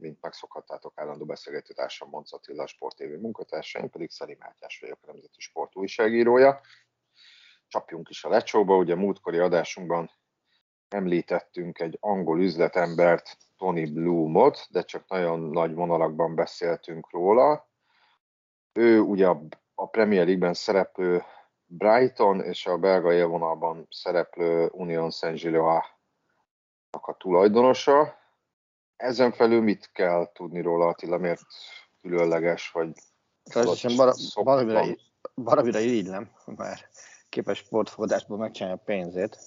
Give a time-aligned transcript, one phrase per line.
[0.00, 4.98] mint megszokhattátok, állandó beszélgető társam Monc Attila, Sport TV munkatársa, én pedig Szeri Mátyás vagyok,
[5.02, 6.60] a Nemzeti Sport újságírója.
[7.66, 10.10] Csapjunk is a lecsóba, ugye múltkori adásunkban
[10.88, 17.68] említettünk egy angol üzletembert, Tony Bloomot, de csak nagyon nagy vonalakban beszéltünk róla.
[18.72, 19.28] Ő ugye
[19.74, 21.22] a Premier League-ben szereplő
[21.66, 25.98] Brighton és a belga élvonalban szereplő Union Saint-Gilloise
[26.90, 28.19] a tulajdonosa,
[29.00, 31.18] ezen felül mit kell tudni róla, Attila?
[31.18, 31.40] Miért
[32.02, 32.92] különleges, vagy
[33.42, 33.96] Természetesen
[34.44, 34.84] baromira,
[35.34, 36.88] baromira nem, mert
[37.28, 39.38] képes sportfogadásból megcsinálni a pénzét,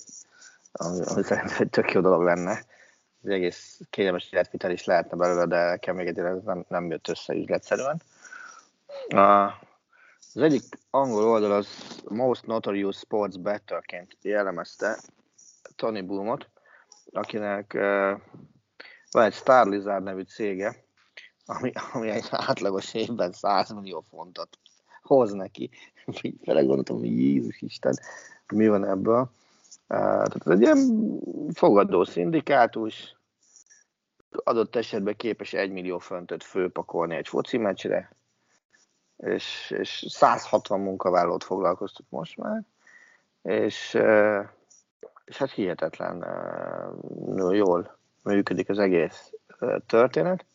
[0.71, 2.65] ami, ami szerintem egy tök jó dolog lenne.
[3.21, 7.33] Az egész kényelmes életvitel is lehetne belőle, de kell még egy nem, nem jött össze
[7.33, 8.01] üzletszerűen.
[9.07, 11.67] Az egyik angol oldal az
[12.09, 14.99] Most Notorious Sports Betterként jellemezte
[15.75, 16.49] Tony Bloomot,
[17.11, 17.77] akinek
[19.13, 20.83] van egy Star Lizard nevű cége,
[21.45, 24.59] ami, ami egy átlagos évben 100 millió fontot
[25.01, 25.69] hoz neki.
[26.21, 27.93] Így fele gondoltam, hogy Jézus Isten,
[28.53, 29.31] mi van ebből.
[29.87, 31.19] Tehát ez egy ilyen
[31.53, 33.15] fogadó szindikátus,
[34.43, 38.15] adott esetben képes egy millió föntöt főpakolni egy foci meccsre,
[39.17, 42.63] és, és 160 munkavállalót foglalkoztat most már,
[43.41, 43.97] és,
[45.25, 46.25] és hát hihetetlen
[47.51, 49.33] jól működik az egész
[49.85, 50.45] történet.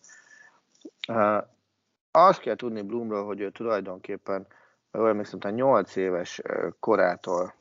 [2.11, 4.47] Azt kell tudni Bloomról, hogy ő tulajdonképpen,
[4.93, 6.43] jól emlékszem, 8 éves
[6.81, 7.55] korától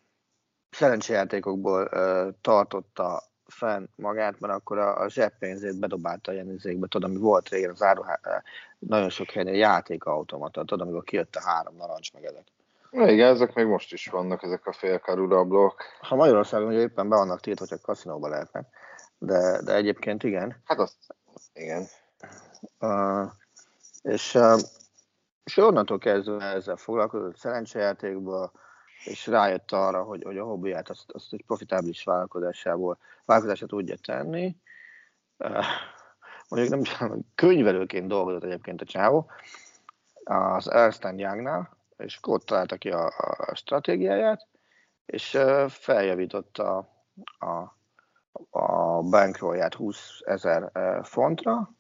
[0.70, 1.90] szerencsejátékokból
[2.42, 7.70] tartotta fenn magát, mert akkor a, a zseppénzét bedobálta ilyen izékbe, tudod, ami volt régen
[7.70, 8.20] az áruhá,
[8.80, 12.44] nagyon sok helyen játékautomata, tudod, amikor kijött a három narancs meg ezek.
[12.92, 15.84] Igen, ezek még most is vannak, ezek a félkarú rablók.
[16.02, 18.68] Ha Magyarországon ugye éppen be vannak tiltva, hogy kaszinóba lehetnek
[19.18, 20.62] de, de egyébként igen.
[20.64, 20.96] Hát azt,
[21.54, 21.86] igen.
[22.80, 23.32] Uh,
[24.02, 24.60] és, uh,
[25.44, 28.52] és onnantól kezdve ezzel foglalkozott szerencsejátékból,
[29.04, 34.56] és rájött arra, hogy, hogy a hobbiát azt, azt egy profitábilis vállalkozásából, vállalkozásra tudja tenni.
[35.38, 35.66] Uh,
[36.50, 39.32] mondjuk nem csak könyvelőként dolgozott egyébként a csávó,
[40.24, 43.06] az Ernst Youngnál, és akkor ott találta ki a,
[43.38, 44.48] a stratégiáját,
[45.06, 47.77] és feljavította a, a
[48.50, 50.72] a bankrolját 20 ezer
[51.04, 51.74] fontra,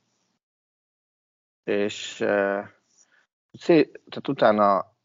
[1.63, 4.95] és tehát utána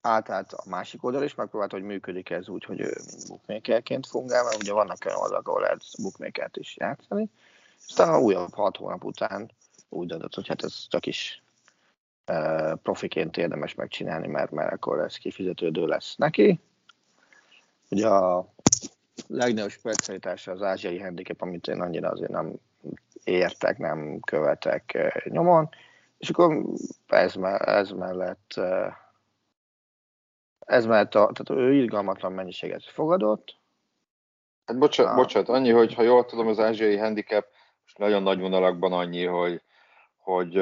[0.00, 4.44] átállt a másik oldal is, megpróbálta, hogy működik ez úgy, hogy ő mint bookmakerként fungál,
[4.44, 7.30] mert ugye vannak olyan oldalak, ahol lehet bookmakert is játszani,
[7.88, 9.50] aztán a újabb hat hónap után
[9.88, 11.42] úgy döntött, hogy hát ez csak is
[12.82, 16.60] profiként érdemes megcsinálni, mert, mert akkor ez kifizetődő lesz neki.
[17.90, 18.52] Ugye a
[19.32, 22.52] legnagyobb specialitása az ázsiai handicap, amit én annyira azért nem
[23.24, 25.68] értek, nem követek nyomon,
[26.18, 26.64] és akkor
[27.06, 28.60] ez, ez mellett
[30.66, 33.56] ez mellett, a, tehát ő irgalmatlan mennyiséget fogadott.
[34.64, 35.18] Hát bocsánat, ah.
[35.18, 37.46] bocsánat, annyi, hogy ha jól tudom, az ázsiai handicap
[37.82, 39.62] most nagyon nagy vonalakban annyi, hogy,
[40.16, 40.56] hogy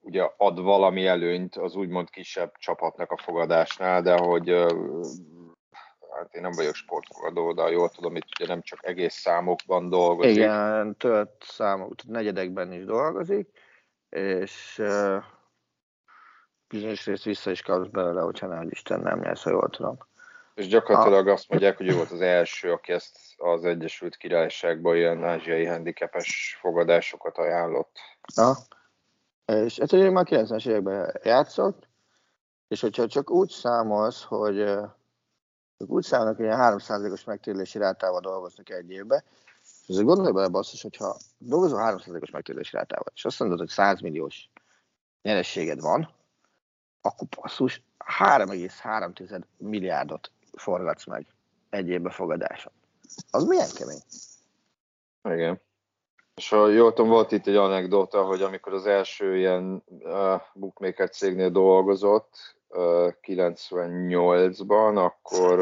[0.00, 4.48] ugye ad valami előnyt az úgymond kisebb csapatnak a fogadásnál, de hogy
[6.20, 10.36] hát én nem vagyok sportfogadó, de jól tudom, itt ugye nem csak egész számokban dolgozik.
[10.36, 13.48] Igen, tölt számok, tehát negyedekben is dolgozik,
[14.08, 15.22] és uh,
[16.68, 19.98] bizonyos részt vissza is kapsz belőle, hogyha nem, hogy Isten nem nyersz, ha jól tudom.
[20.54, 25.24] És gyakorlatilag azt mondják, hogy ő volt az első, aki ezt az Egyesült Királyságban ilyen
[25.24, 27.98] ázsiai handicapes fogadásokat ajánlott.
[28.34, 28.56] Na,
[29.44, 31.88] és ez ugye már 90-es években játszott,
[32.68, 34.78] és hogyha csak úgy számolsz, hogy
[35.80, 39.24] ők úgy számolnak, hogy ilyen 3%-os megtérülési rátával dolgoznak egy évbe,
[39.62, 44.00] és azért gondolj bele basszus, hogyha dolgozol 3%-os megtérülési rátával, és azt mondod, hogy 100
[44.00, 44.50] milliós
[45.22, 46.14] nyerességed van,
[47.00, 47.82] akkor passzus
[48.18, 51.26] 3,3 milliárdot forgatsz meg
[51.70, 52.72] egy évbe fogadáson.
[53.30, 54.00] Az milyen kemény?
[55.22, 55.60] Igen.
[56.34, 61.10] És ha jól tudom, volt itt egy anekdota, hogy amikor az első ilyen uh, bookmaker
[61.10, 65.58] cégnél dolgozott, 98-ban, akkor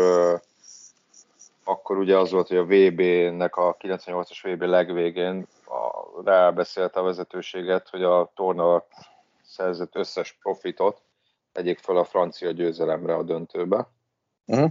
[1.69, 7.89] akkor ugye az volt, hogy a VB-nek a 98-as VB legvégén a, rábeszélte a vezetőséget,
[7.89, 8.85] hogy a torna
[9.43, 11.03] szerzett összes profitot
[11.53, 13.89] tegyék fel a francia győzelemre a döntőbe.
[14.47, 14.71] Uh-huh.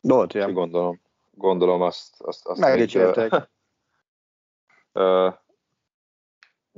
[0.00, 0.52] Volt ilyen.
[0.52, 1.00] Gondolom,
[1.30, 2.22] gondolom azt...
[2.22, 3.32] azt, azt Megdicsérték.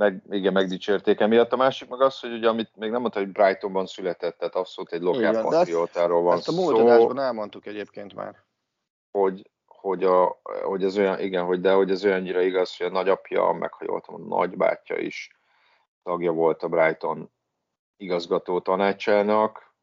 [0.01, 1.53] Meg, igen, megdicsérték emiatt.
[1.53, 4.93] A másik meg az, hogy ugye, amit még nem mondta, hogy Brightonban született, tehát abszolút
[4.93, 8.45] egy lokál patriótáról van ezt a múlt adásban elmondtuk egyébként már.
[9.11, 12.91] Hogy, hogy, a, hogy ez olyan, igen, hogy de hogy ez olyannyira igaz, hogy a
[12.91, 15.37] nagyapja, meg ha jól tudom, a nagybátyja is
[16.03, 17.33] tagja volt a Brighton
[17.97, 19.75] igazgató tanácsának,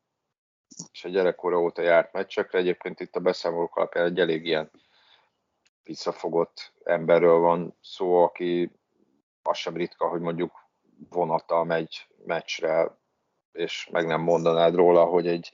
[0.92, 2.60] és a gyerekkora óta járt meccsekre.
[2.60, 4.72] Egyébként itt a beszámolók alapján egy elég ilyen
[5.84, 8.77] visszafogott emberről van szó, aki
[9.48, 10.52] az sem ritka, hogy mondjuk
[11.10, 12.98] vonattal megy meccsre,
[13.52, 15.54] és meg nem mondanád róla, hogy egy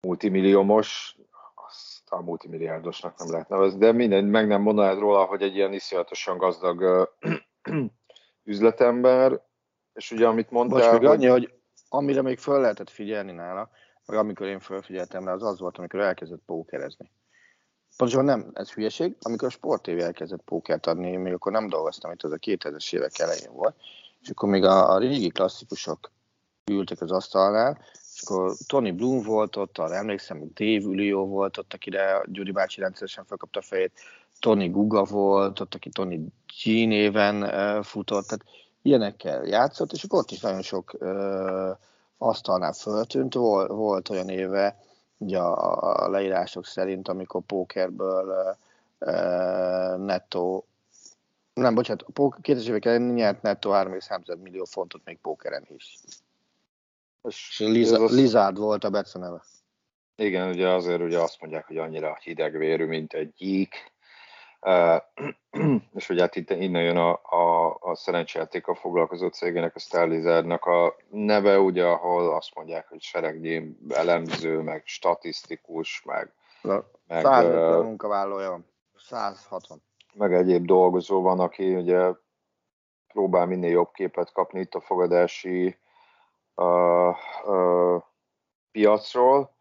[0.00, 1.16] multimilliómos,
[1.54, 5.72] azt a multimilliárdosnak nem lehet nevezni, de minden, meg nem mondanád róla, hogy egy ilyen
[5.72, 7.08] iszonyatosan gazdag
[8.44, 9.42] üzletember,
[9.92, 10.78] és ugye amit mondtál...
[10.78, 11.54] Most még annyi, hogy
[11.88, 13.70] amire még föl lehetett figyelni nála,
[14.04, 17.10] vagy amikor én fölfigyeltem rá, az az volt, amikor elkezdett pókerezni.
[17.96, 19.16] Pontosan nem, ez hülyeség.
[19.22, 22.94] Amikor a Sport TV elkezdett pókert adni, még akkor nem dolgoztam, itt az a 2000-es
[22.94, 23.74] évek elején volt,
[24.22, 26.10] és akkor még a, a régi klasszikusok
[26.70, 27.78] ültek az asztalnál,
[28.14, 32.80] és akkor Tony Bloom volt ott, arra emlékszem, Dave Ulió volt ott, akire Gyuri bácsi
[32.80, 33.92] rendszeresen felkapta a fejét,
[34.38, 38.44] Tony Guga volt ott, aki Tony G néven uh, futott, tehát
[38.82, 41.70] ilyenekkel játszott, és akkor ott is nagyon sok uh,
[42.18, 44.76] asztalnál föltűnt, volt, volt olyan éve,
[45.24, 48.56] ugye a, a leírások szerint, amikor pókerből
[48.98, 50.64] uh, nettó
[51.54, 52.06] nem, bocsánat,
[52.40, 55.98] 2000 évek elején nyert nettó 3,3 millió fontot még pókeren is.
[57.22, 58.04] És Liza.
[58.04, 59.42] Lizard volt a Betsa neve.
[60.16, 63.92] Igen, ugye azért ugye azt mondják, hogy annyira hidegvérű, mint egy gyík.
[65.94, 70.96] és ugye hát itt innen jön a, a, a szerencsejátékkal foglalkozó cégének, a Starlizernek a
[71.10, 76.32] neve, ugye, ahol azt mondják, hogy seregnyi elemző, meg statisztikus, meg...
[76.62, 78.60] meg 150 uh, munkavállalója
[78.96, 79.82] 160.
[80.14, 82.12] Meg egyéb dolgozó van, aki ugye
[83.08, 85.78] próbál minél jobb képet kapni itt a fogadási
[86.54, 88.02] uh, uh,
[88.72, 89.56] piacról,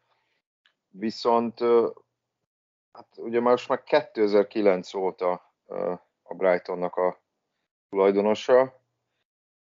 [0.90, 1.60] viszont
[2.94, 5.32] hát ugye most már 2009 óta
[6.24, 7.22] a Brightonnak a
[7.90, 8.82] tulajdonosa,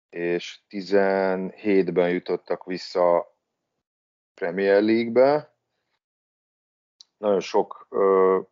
[0.09, 3.37] és 17-ben jutottak vissza
[4.35, 5.57] Premier League-be.
[7.17, 7.89] Nagyon sok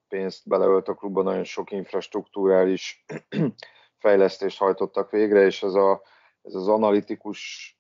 [0.09, 3.05] pénzt beleölt a klubba, nagyon sok infrastruktúrális
[4.03, 6.03] fejlesztést hajtottak végre, és ez, a,
[6.43, 7.71] ez az analitikus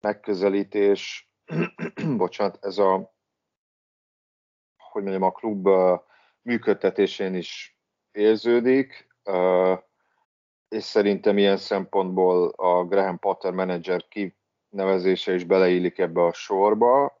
[0.00, 1.30] megközelítés,
[2.16, 3.14] bocsánat, ez a,
[4.76, 5.68] hogy mondjam, a klub
[6.42, 7.78] működtetésén is
[8.12, 9.08] érződik,
[10.68, 17.20] és szerintem ilyen szempontból a Graham Potter menedzser kinevezése is beleillik ebbe a sorba.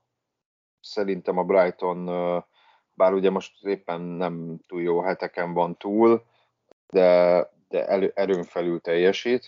[0.80, 2.04] Szerintem a Brighton,
[2.94, 6.24] bár ugye most éppen nem túl jó heteken van túl,
[6.86, 9.46] de, de elő, erőn felül teljesít,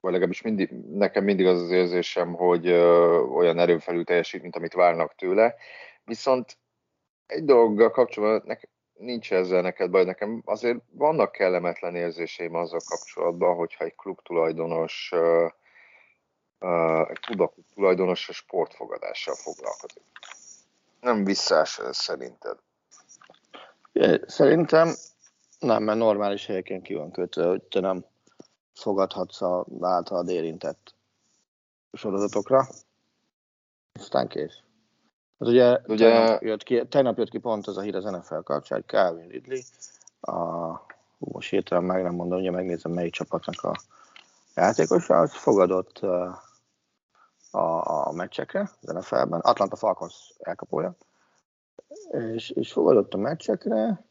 [0.00, 4.56] vagy legalábbis mindig, nekem mindig az az érzésem, hogy ö, olyan erőn felül teljesít, mint
[4.56, 5.54] amit várnak tőle.
[6.04, 6.58] Viszont
[7.28, 13.56] egy dologgal kapcsolatban nekem nincs ezzel neked baj, nekem azért vannak kellemetlen érzéseim azzal kapcsolatban,
[13.56, 15.12] hogyha egy klub tulajdonos,
[17.08, 20.02] egy klub tulajdonos a sportfogadással foglalkozik.
[21.00, 22.58] Nem visszás szerinted?
[24.26, 24.94] Szerintem
[25.58, 28.04] nem, mert normális helyeken ki van kötve, hogy te nem
[28.74, 30.94] fogadhatsz a általad érintett
[31.92, 32.66] sorozatokra.
[33.92, 34.60] Aztán kész.
[35.38, 36.10] Az ugye, ugye...
[36.10, 39.60] Tegnap, jött ki, tegnap jött ki pont az a hír az NFL kapcsán, Calvin Ridley,
[40.20, 40.36] a,
[41.18, 43.72] hú, most hirtelen meg nem mondom, ugye megnézem melyik csapatnak a
[44.54, 46.34] játékosa, az fogadott uh,
[47.50, 50.94] a, a meccsekre az NFL-ben, Atlanta Falcons elkapója,
[52.10, 54.04] és, és fogadott a meccsekre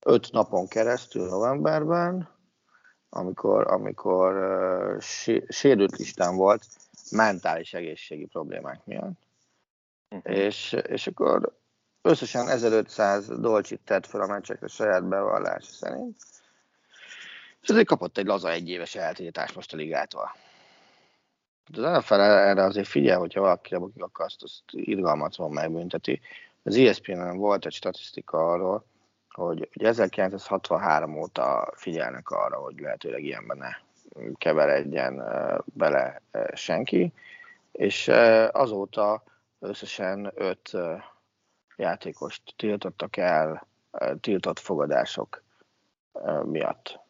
[0.00, 2.28] öt napon keresztül novemberben,
[3.08, 5.00] amikor, amikor uh,
[5.48, 6.66] sérült listán volt
[7.10, 9.28] mentális egészségi problémák miatt
[10.10, 10.36] Uh-huh.
[10.36, 11.58] És, és akkor
[12.02, 16.16] összesen 1500 dolcsit tett fel a meccsekre saját bevallása szerint.
[17.62, 20.34] És ezért kapott egy laza egyéves eltiltást most a ligától.
[21.68, 26.20] De az NFL erre azért figyel, hogyha valaki akaszt, azt irgalmat van megbünteti.
[26.62, 28.84] Az ESPN-en volt egy statisztika arról,
[29.28, 33.70] hogy, hogy 1963 óta figyelnek arra, hogy lehetőleg ilyenben ne
[34.38, 35.22] keveredjen
[35.64, 36.22] bele
[36.54, 37.12] senki,
[37.72, 38.08] és
[38.50, 39.22] azóta
[39.60, 40.70] összesen öt
[41.76, 43.66] játékost tiltottak el
[44.20, 45.42] tiltott fogadások
[46.42, 47.00] miatt.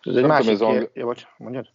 [0.00, 0.52] Ez egy másik...
[0.52, 0.90] Ez Angli...
[0.92, 1.68] ja, bocs, mondjad?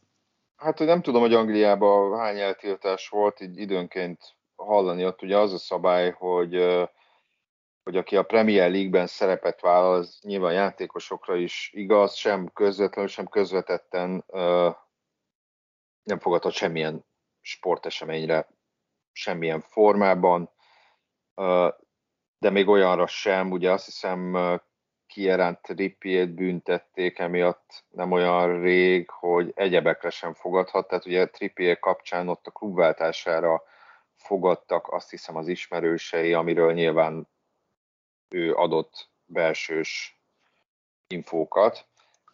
[0.55, 5.53] Hát, hogy nem tudom, hogy Angliában hány eltiltás volt, így időnként hallani, ott ugye az
[5.53, 6.87] a szabály, hogy
[7.83, 13.27] hogy aki a Premier League-ben szerepet vállal, az nyilván játékosokra is igaz, sem közvetlenül, sem
[13.27, 14.23] közvetetten
[16.03, 17.05] nem fogadhat semmilyen
[17.41, 18.47] sporteseményre,
[19.17, 20.49] semmilyen formában,
[22.39, 24.37] de még olyanra sem, ugye azt hiszem
[25.07, 32.27] Kieran Trippier büntették emiatt nem olyan rég, hogy egyebekre sem fogadhat, tehát ugye Trippier kapcsán
[32.29, 33.63] ott a klubváltására
[34.15, 37.27] fogadtak azt hiszem az ismerősei, amiről nyilván
[38.29, 40.21] ő adott belsős
[41.07, 41.85] infókat.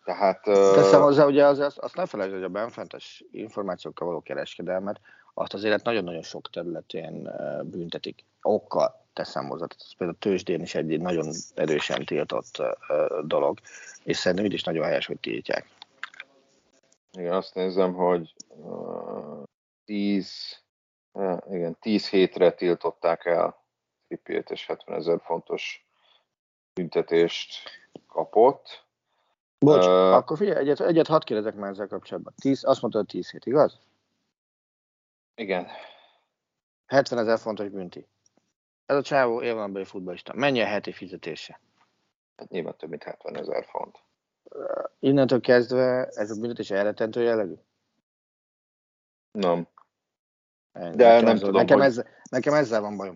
[0.03, 4.99] Tehát, Teszem hozzá, ugye az, azt, azt ne felejtsd, hogy a benfentes információkkal való kereskedelmet,
[5.33, 7.29] azt az élet nagyon-nagyon sok területén
[7.63, 8.25] büntetik.
[8.41, 9.65] Okkal teszem hozzá.
[9.65, 12.63] Tehát ez például a tőzsdén is egy nagyon erősen tiltott
[13.25, 13.59] dolog,
[14.03, 15.67] és szerintem így is nagyon helyes, hogy tiltják.
[17.17, 19.43] Igen, azt nézem, hogy uh,
[19.85, 20.61] 10,
[21.11, 23.61] uh, igen, 10 hétre tiltották el
[24.07, 25.87] Trippiert, és 70 ezer fontos
[26.73, 27.69] büntetést
[28.07, 28.85] kapott.
[29.59, 32.33] Bocs, uh, akkor figyelj, egyet, egyet hadd kérdezek már ezzel kapcsolatban.
[32.41, 33.79] 10, azt mondtad, 10 hét, igaz?
[35.35, 35.67] Igen.
[36.85, 38.07] 70 ezer fontos bünti.
[38.85, 40.33] Ez a csávó élvonalbeli futballista.
[40.33, 41.59] Mennyi a heti fizetése?
[42.35, 44.03] Hát nyilván több mint 70 ezer font.
[44.99, 47.55] Innentől kezdve ez a büntetés elretentő jellegű?
[49.31, 49.67] Nem.
[50.71, 50.95] Ennyi.
[50.95, 51.87] De nekem nem tudom, nekem, hogy...
[51.87, 53.15] ezzel, nekem ezzel van bajom.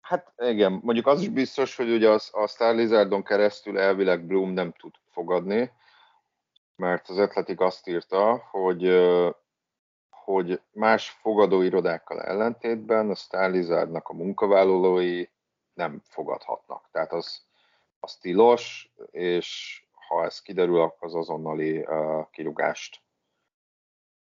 [0.00, 4.50] Hát igen, mondjuk az is biztos, hogy ugye az, a Star Lizardon keresztül elvileg Bloom
[4.52, 5.72] nem tud fogadni,
[6.76, 8.82] mert az Atletic azt írta, hogy
[10.30, 15.26] hogy más fogadóirodákkal ellentétben a Star Lizardnak a munkavállalói
[15.74, 16.88] nem fogadhatnak.
[16.90, 17.46] Tehát az,
[18.00, 23.02] az tilos, és ha ez kiderül, akkor az azonnali uh, kirugást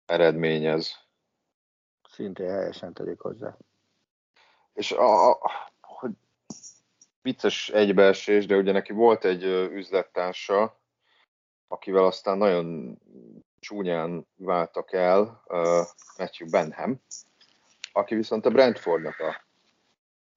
[0.04, 1.04] eredményez.
[2.08, 3.56] Szintén helyesen tegyük hozzá.
[4.72, 6.10] És a, a, hogy
[7.22, 10.80] vicces egybeesés, de ugye neki volt egy üzlettársa,
[11.68, 12.98] akivel aztán nagyon
[13.66, 15.58] csúnyán váltak el uh,
[16.18, 17.00] Matthew Benham,
[17.92, 19.44] aki viszont a Brentfordnak a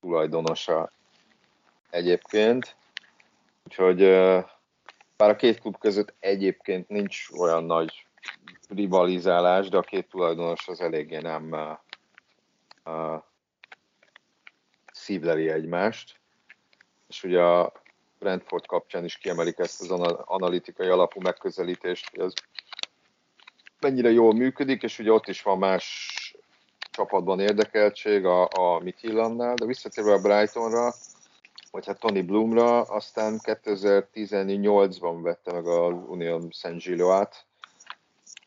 [0.01, 0.91] tulajdonosa
[1.89, 2.75] egyébként.
[3.65, 4.45] Úgyhogy uh,
[5.17, 8.07] bár a két klub között egyébként nincs olyan nagy
[8.69, 11.77] rivalizálás, de a két tulajdonos az eléggé nem uh,
[12.85, 13.21] uh,
[14.91, 16.19] szívleli egymást.
[17.07, 17.71] És ugye a
[18.19, 19.91] Brentford kapcsán is kiemelik ezt az
[20.25, 22.33] analitikai alapú megközelítést, hogy az
[23.79, 26.17] mennyire jól működik, és ugye ott is van más
[26.91, 30.93] csapatban érdekeltség a, a Midtjyllandnál, de visszatérve a Brightonra,
[31.71, 37.45] vagy hát Tony Bloomra, aztán 2018-ban vette meg az Union Saint Gilloát,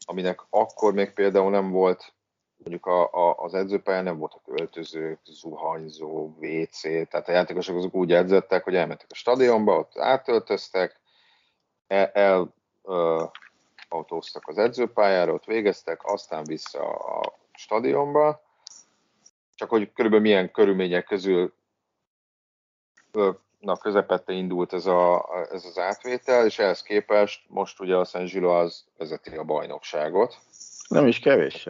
[0.05, 2.13] aminek akkor még például nem volt
[2.57, 8.13] mondjuk a, a, az edzőpályán nem voltak öltözők, zuhanyzó, WC, tehát a játékosok azok úgy
[8.13, 11.01] edzettek, hogy elmentek a stadionba, ott átöltöztek,
[11.87, 13.25] el, el ö,
[13.93, 18.43] autóztak az edzőpályára, ott végeztek, aztán vissza a stadionba,
[19.55, 21.53] csak hogy körülbelül milyen körülmények közül
[23.59, 28.29] na, közepette indult ez, a, ez az átvétel, és ehhez képest most ugye a Szent
[28.29, 30.39] Zsilo az vezeti a bajnokságot.
[30.89, 31.67] Nem is kevés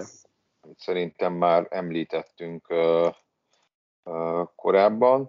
[0.60, 3.14] Amit szerintem már említettünk uh,
[4.04, 5.26] uh, korábban.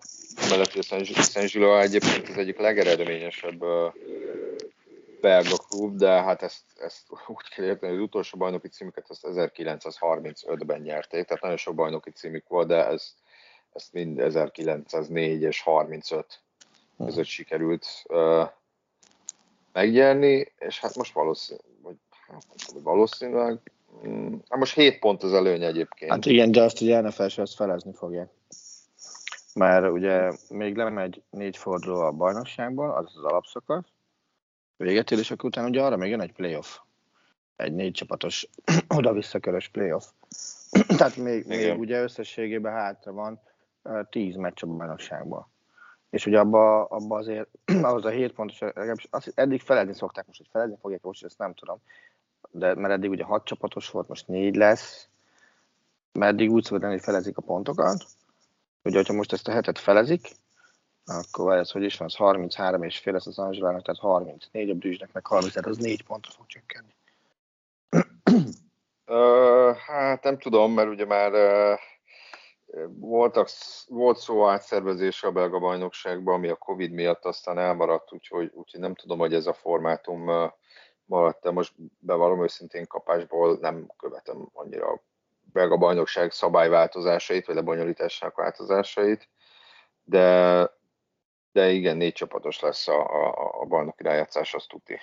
[0.50, 0.86] Mellett, hogy
[1.16, 3.94] a Szent Zsilo egyébként az egyik legeredményesebb uh,
[5.24, 9.28] belga klub, de hát ezt, ezt úgy kell érteni, hogy az utolsó bajnoki címüket azt
[9.30, 13.14] 1935-ben nyerték, tehát nagyon sok bajnoki címük volt, de ez,
[13.74, 16.42] ezt mind 1904 és 35
[16.98, 18.50] között sikerült uh,
[19.74, 21.96] megnyerni, és hát most valószínűleg, vagy,
[22.28, 22.46] hát
[22.84, 23.60] valószínűleg,
[24.08, 26.12] mm, hát most 7 pont az előny egyébként.
[26.12, 28.30] Hát igen, de azt ugye NFL ezt felezni fogják.
[29.54, 33.93] Mert ugye még lemegy négy forduló a bajnokságból, az az alapszakasz,
[34.78, 36.80] véget ér, és akkor utána ugye arra még jön egy playoff.
[37.56, 38.50] Egy négy csapatos
[38.98, 40.06] oda-visszakörös playoff.
[40.98, 43.40] Tehát még, még ugye összességében hátra van
[44.10, 45.52] tíz meccs a bajnokságban.
[46.10, 47.50] És ugye abba, abba azért,
[47.82, 48.62] ahhoz a hét pontos,
[49.10, 51.82] azt eddig felezni szokták, most hogy felezni fogják, most ezt nem tudom.
[52.52, 55.08] de mert eddig ugye hat csapatos volt, most négy lesz,
[56.12, 58.06] mert eddig úgy szokott lenni, hogy felezik a pontokat,
[58.84, 60.32] ugye, hogyha most ezt a hetet felezik,
[61.06, 64.74] akkor ez hogy is van, az 33 és fél lesz az Angelának, tehát 34, a
[64.74, 66.96] Brüzsnek meg 30, tehát az 4 pontra fog csökkenni.
[69.08, 71.80] Uh, hát nem tudom, mert ugye már uh,
[72.88, 73.50] voltak,
[73.88, 78.96] volt szó átszervezése a belga bajnokságban, ami a Covid miatt aztán elmaradt, úgyhogy, úgyhogy nem
[78.96, 80.52] tudom, hogy ez a formátum uh,
[81.06, 85.02] maradt, de most bevallom őszintén kapásból nem követem annyira a
[85.54, 89.30] belga bajnokság szabályváltozásait, vagy lebonyolításának változásait,
[90.04, 90.70] de,
[91.54, 95.00] de igen, négy csapatos lesz a, a, a bajnoki rájátszás, azt tuti.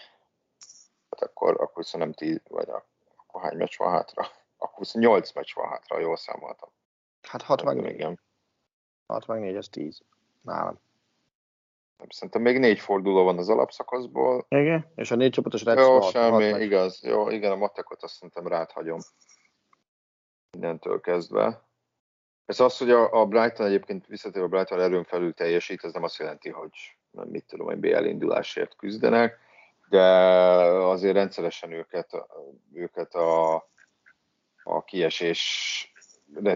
[1.11, 2.69] Hát akkor, akkor szerintem tíz, vagy
[3.17, 4.27] akkor hány meccs van hátra?
[4.57, 6.69] Akkor 28 meccs van hátra, jól számoltam.
[7.23, 7.93] Hát 6 meg 4.
[7.93, 8.21] Igen.
[9.07, 10.03] 6 meg 4, ez 10.
[10.43, 10.81] Nálam.
[12.09, 14.47] Szerintem még négy forduló van az alapszakaszból.
[14.49, 17.03] Igen, és a négy csapatos Reds Jó, hat, semmi, hat igaz.
[17.03, 18.99] Jó, igen, a matekot azt szerintem rád hagyom.
[20.51, 21.69] Mindentől kezdve.
[22.51, 26.03] Ez az, hogy a, a Brighton egyébként visszatérve a Brighton erőn felül teljesít, ez nem
[26.03, 26.71] azt jelenti, hogy
[27.11, 29.39] nem mit tudom, hogy BL indulásért küzdenek,
[29.89, 30.03] de
[30.83, 32.27] azért rendszeresen őket,
[32.75, 33.55] őket a,
[34.63, 35.93] a kiesés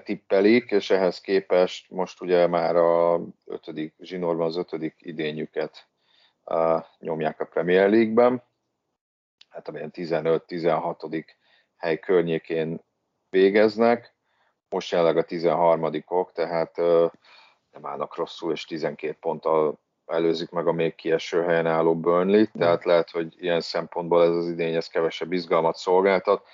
[0.05, 5.89] tippelik, és ehhez képest most ugye már a ötödik, zsinórban az ötödik idényüket
[6.45, 8.43] uh, nyomják a Premier League-ben.
[9.49, 11.25] Hát amilyen 15-16.
[11.77, 12.81] hely környékén
[13.31, 14.14] végeznek.
[14.75, 16.77] Most jelenleg a 13 ok tehát
[17.71, 22.85] nem állnak rosszul, és 12 ponttal előzik meg a még kieső helyen álló Burnley, tehát
[22.85, 26.47] lehet, hogy ilyen szempontból ez az idény ez kevesebb izgalmat szolgáltat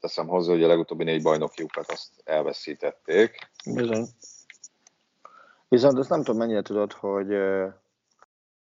[0.00, 3.50] teszem hozzá, hogy a legutóbbi négy bajnokiukat azt elveszítették.
[3.74, 4.04] Bizony.
[5.68, 7.28] Viszont azt nem tudom, mennyire tudod, hogy,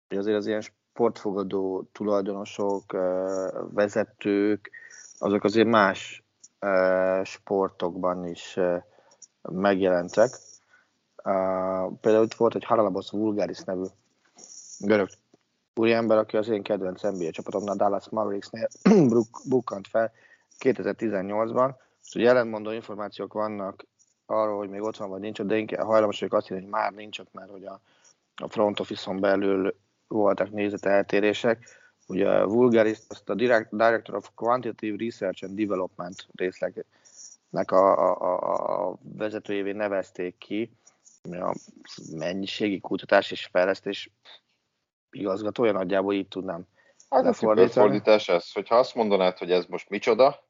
[0.08, 2.92] hogy azért az ilyen sportfogadó tulajdonosok,
[3.74, 4.72] vezetők,
[5.18, 6.24] azok azért más
[7.24, 8.60] sportokban is
[9.42, 10.30] megjelentek.
[12.02, 13.86] Például itt volt egy Haralabos Vulgaris nevű
[14.80, 15.10] görög
[15.76, 18.68] úriember, aki az én kedvenc NBA csapatomnál, Dallas Mavericksnél
[19.50, 20.12] bukkant fel,
[20.60, 23.86] 2018-ban, és hogy ellentmondó információk vannak
[24.26, 26.92] arról, hogy még ott van vagy nincs de inkább hajlamos vagyok azt hinni, hogy már
[26.92, 27.80] nincs ott, mert hogy a,
[28.36, 29.76] a front office-on belül
[30.08, 31.81] voltak nézeteltérések.
[32.08, 33.36] Ugye a Vulgaris, azt a
[33.70, 40.72] Director of Quantitative Research and Development részlegnek a, a, a, vezetőjévé nevezték ki,
[41.32, 41.56] a
[42.16, 44.12] mennyiségi kutatás és fejlesztés
[45.12, 46.68] igazgatója, nagyjából így tudnám
[47.12, 47.34] Hát a
[47.68, 50.44] fordítás ez, hogyha azt mondanád, hogy ez most micsoda,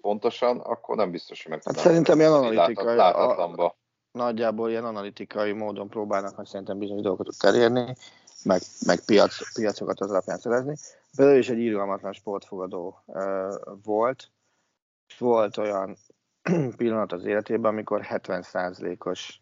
[0.00, 3.74] pontosan, akkor nem biztos, hogy meg hát szerintem ilyen analitikai, a,
[4.12, 7.94] nagyjából ilyen analitikai módon próbálnak meg szerintem bizonyos dolgokat elérni,
[8.44, 10.76] meg, meg piac, piacokat az alapján szerezni.
[11.16, 14.30] Például is egy irgalmatlan sportfogadó uh, volt,
[15.18, 15.96] volt olyan
[16.76, 19.40] pillanat az életében, amikor 70%-os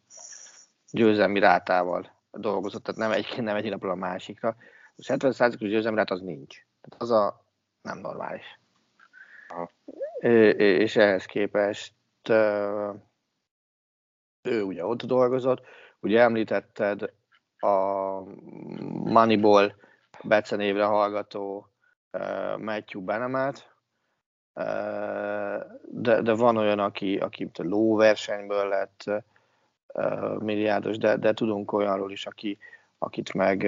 [0.90, 4.56] győzelmi rátával dolgozott, tehát nem egy, nem egy napról a másikra,
[4.96, 6.56] és 70%-os győzelemrát az nincs.
[6.80, 7.44] Tehát az a
[7.82, 8.60] nem normális.
[9.48, 9.70] Aha.
[10.58, 11.94] És ehhez képest
[14.42, 15.60] ő ugye ott dolgozott,
[16.00, 17.12] ugye említetted
[17.60, 18.20] a
[19.04, 19.72] Moneyball
[20.22, 21.66] becenévre hallgató
[22.58, 23.74] Matthew Benemet,
[25.82, 29.04] de, de van olyan, aki, aki a lóversenyből lett
[30.38, 32.58] milliárdos, de, de tudunk olyanról is, aki,
[32.98, 33.58] akit meg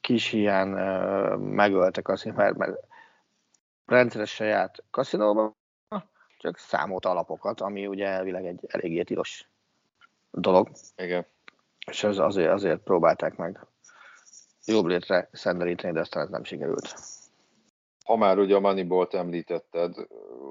[0.00, 0.68] kis hiány
[1.38, 2.86] megöltek azért, mert, mert
[3.86, 5.56] rendszeresen járt kaszinóban,
[6.38, 9.48] csak számolt alapokat, ami ugye elvileg egy eléggé tilos
[10.30, 10.70] dolog.
[10.96, 11.26] Igen.
[11.88, 13.66] És az, azért, azért próbálták meg
[14.64, 16.94] jobb létre szenderíteni, de aztán ez nem sikerült.
[18.04, 19.94] Ha már ugye a Moneyball-t említetted,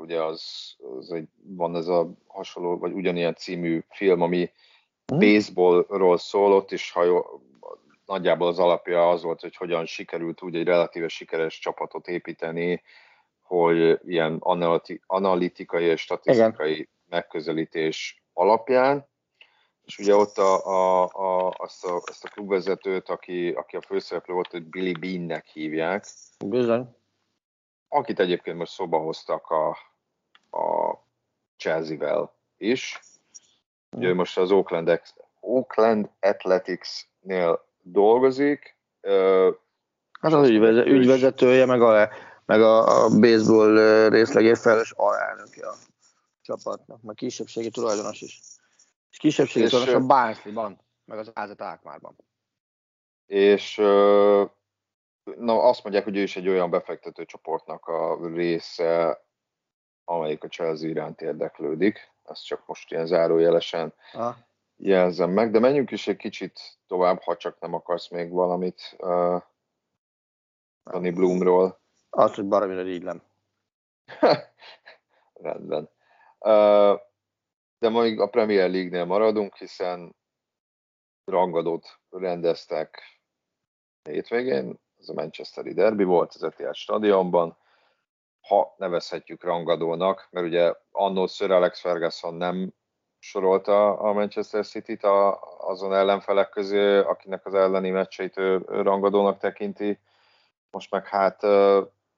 [0.01, 4.51] ugye az, az egy, van ez a hasonló, vagy ugyanilyen című film, ami
[5.05, 5.19] hmm.
[5.19, 7.23] baseballról szól, ott is, ha jó,
[8.05, 12.81] nagyjából az alapja az volt, hogy hogyan sikerült úgy egy relatíve sikeres csapatot építeni,
[13.41, 14.41] hogy ilyen
[15.05, 16.87] analitikai és statisztikai Igen.
[17.09, 19.07] megközelítés alapján,
[19.87, 24.33] és ugye ott a, a, a, azt, a, azt a klubvezetőt, aki, aki a főszereplő
[24.33, 26.05] volt, hogy Billy Beannek hívják.
[26.45, 26.95] Bizony.
[27.87, 29.69] Akit egyébként most szóba hoztak a,
[30.57, 30.97] a
[31.57, 32.99] Chelsea-vel is.
[33.91, 35.01] Ugye most az Oakland,
[35.39, 38.77] Oakland Athletics-nél dolgozik.
[40.21, 42.09] Hát az ügyvezető, ügyvezetője, meg a,
[42.45, 45.75] meg a, a baseball részlegért felelős alelnöke a
[46.41, 48.39] csapatnak, meg kisebbségi tulajdonos is.
[49.17, 52.15] És kisebbségi tulajdonos a Barnsley-ban, meg az Ázat Ákmárban.
[53.25, 53.75] És
[55.23, 59.23] na azt mondják, hogy ő is egy olyan befektető csoportnak a része,
[60.03, 62.11] amelyik a Chelsea iránt érdeklődik.
[62.23, 64.35] Ezt csak most ilyen zárójelesen ah.
[64.75, 69.41] jelzem meg, de menjünk is egy kicsit tovább, ha csak nem akarsz még valamit uh,
[70.83, 71.79] Tony Bloomról.
[72.09, 73.21] Azt, hogy baromira így nem.
[75.33, 75.89] Rendben.
[76.39, 76.99] Uh,
[77.79, 80.15] de még a Premier League-nél maradunk, hiszen
[81.25, 83.01] rangadót rendeztek
[84.03, 87.57] hétvégén, ez a Manchesteri derby volt az Etihad stadionban,
[88.41, 92.73] ha nevezhetjük rangadónak, mert ugye annó Sir Alex Ferguson nem
[93.19, 99.37] sorolta a Manchester City-t a, azon ellenfelek közé, akinek az elleni meccseit ő, ő rangadónak
[99.37, 99.99] tekinti.
[100.69, 101.41] Most meg hát...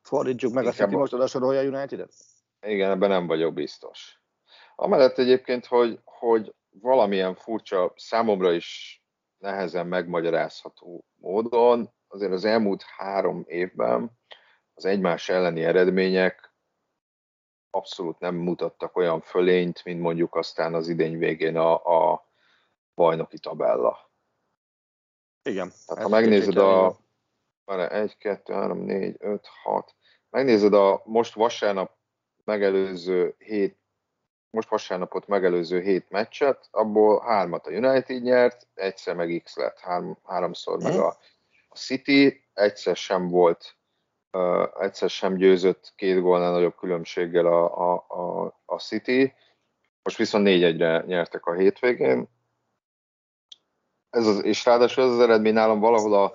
[0.01, 2.13] Fordítsuk meg a City most oda sorolja United-et?
[2.61, 4.18] Igen, ebben nem vagyok biztos.
[4.81, 9.01] Amellett egyébként, hogy, hogy valamilyen furcsa, számomra is
[9.37, 14.11] nehezen megmagyarázható módon, azért az elmúlt három évben
[14.73, 16.53] az egymás elleni eredmények
[17.69, 22.27] abszolút nem mutattak olyan fölényt, mint mondjuk aztán az idény végén a, a
[22.95, 24.11] bajnoki tabella.
[25.43, 25.71] Igen.
[25.85, 26.97] Tehát ha megnézed a...
[27.65, 29.95] Várj, 1, 2, 3, 4, 5, 6.
[30.29, 31.97] Megnézed a most vasárnap
[32.43, 33.78] megelőző hét
[34.49, 40.17] most vasárnapot megelőző hét meccset, abból hármat a United nyert, egyszer meg X lett, három,
[40.25, 40.99] háromszor meg hm?
[40.99, 41.17] a,
[41.69, 43.75] a City, egyszer sem volt
[44.31, 49.33] uh, egyszer sem győzött két gólnál nagyobb különbséggel a, a, a, a City.
[50.03, 52.27] Most viszont 4-1-re nyertek a hétvégén.
[54.09, 56.33] Ez az, és ráadásul ez az eredmény nálam valahol a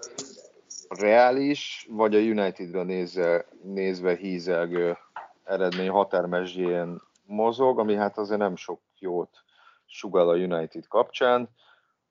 [0.88, 4.98] reális, vagy a Unitedra nézve, nézve hízelgő
[5.44, 9.44] eredmény határmezsjén mozog, ami hát azért nem sok jót
[9.86, 11.48] sugal a United kapcsán.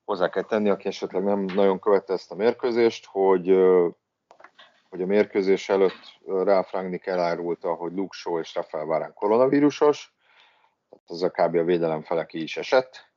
[0.05, 3.47] Hozzá kell tenni, aki esetleg nem nagyon követte ezt a mérkőzést, hogy
[4.93, 10.13] hogy a mérkőzés előtt Ralph Rangnick elárulta, hogy Luke Shaw és Rafael Varane koronavírusos,
[10.89, 11.55] tehát az a kb.
[11.55, 13.11] a védelem fele ki is esett,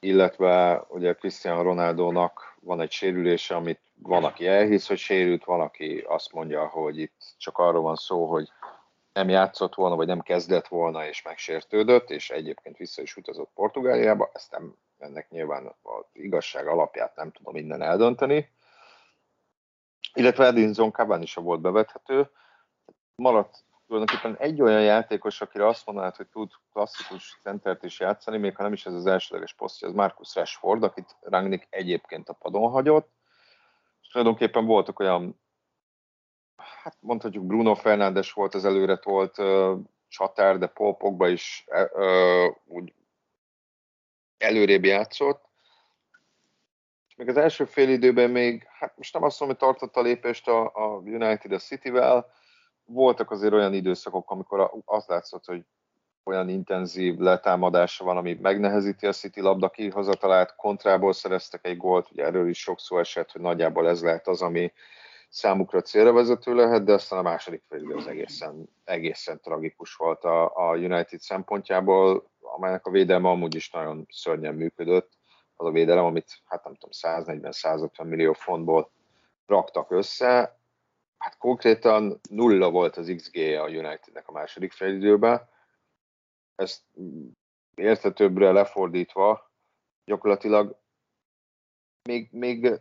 [0.00, 6.04] illetve ugye Cristiano Ronaldo-nak van egy sérülése, amit van, aki elhisz, hogy sérült, van, aki
[6.08, 8.48] azt mondja, hogy itt csak arról van szó, hogy
[9.12, 14.30] nem játszott volna, vagy nem kezdett volna, és megsértődött, és egyébként vissza is utazott Portugáliába,
[14.32, 18.50] ezt nem, ennek nyilván az igazság alapját nem tudom minden eldönteni,
[20.14, 22.30] illetve Edinson Cavani is volt bevethető.
[23.14, 28.56] Maradt tulajdonképpen egy olyan játékos, akire azt mondanád, hogy tud klasszikus centert is játszani, még
[28.56, 32.70] ha nem is ez az elsőleges posztja, az Marcus Rashford, akit Rangnick egyébként a padon
[32.70, 33.10] hagyott.
[34.02, 35.40] És tulajdonképpen voltak olyan,
[36.82, 39.36] hát mondhatjuk Bruno Fernández volt az előre tolt
[40.08, 42.92] csatár, de Paul Pogba is uh, úgy
[44.38, 45.44] előrébb játszott.
[47.16, 50.48] Még az első fél időben még, hát most nem azt mondom, hogy tartott a lépést
[50.48, 52.32] a, a United a City-vel,
[52.84, 55.64] voltak azért olyan időszakok, amikor azt látszott, hogy
[56.24, 62.24] olyan intenzív letámadása van, ami megnehezíti a City labda kihozatalát, kontrából szereztek egy gólt, ugye
[62.24, 64.72] erről is sok szó esett, hogy nagyjából ez lehet az, ami
[65.32, 70.56] számukra célra vezető lehet, de aztán a második fél az egészen, egészen tragikus volt a,
[70.56, 75.12] a United szempontjából, amelynek a védelme amúgy is nagyon szörnyen működött
[75.54, 78.90] az a védelem, amit hát nem tudom, 140-150 millió fontból
[79.46, 80.58] raktak össze.
[81.18, 85.48] Hát konkrétan nulla volt az xg a Unitednek a második felidőben.
[86.54, 86.82] Ezt
[87.74, 89.50] értetőbbre lefordítva
[90.04, 90.80] gyakorlatilag
[92.02, 92.80] még, még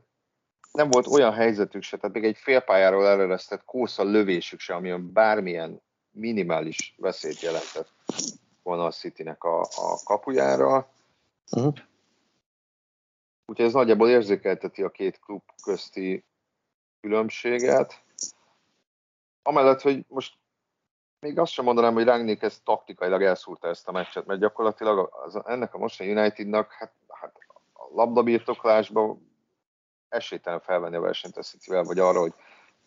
[0.71, 5.81] nem volt olyan helyzetük se, tehát még egy félpályáról eleresztett kósza lövésük se, ami bármilyen
[6.11, 7.89] minimális veszélyt jelentett
[8.63, 10.91] volna a Citynek a, a kapujára.
[11.51, 11.73] Uh-huh.
[13.45, 16.25] Úgyhogy ez nagyjából érzékelteti a két klub közti
[17.01, 18.03] különbséget.
[19.41, 20.37] Amellett, hogy most
[21.19, 25.41] még azt sem mondanám, hogy Rangnick ezt taktikailag elszúrta ezt a meccset, mert gyakorlatilag az,
[25.45, 27.35] ennek a mostani Unitednak hát, hát
[27.73, 29.30] a labdabirtoklásban
[30.11, 32.33] esélytelen felvenni a versenyt a city vagy arra, hogy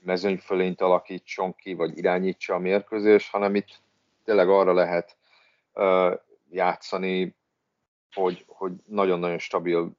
[0.00, 3.82] mezőnyfölényt alakítson ki, vagy irányítsa a mérkőzés, hanem itt
[4.24, 5.16] tényleg arra lehet
[5.72, 6.18] uh,
[6.50, 7.36] játszani,
[8.12, 9.90] hogy, hogy nagyon-nagyon stabil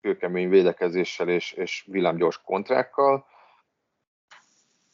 [0.00, 3.26] kőkemény védekezéssel és, és villámgyors kontrákkal,